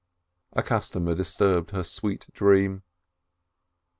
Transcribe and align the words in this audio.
A 0.53 0.63
customer 0.63 1.13
disturbed 1.13 1.69
her 1.69 1.83
sweet 1.83 2.25
dream. 2.33 2.81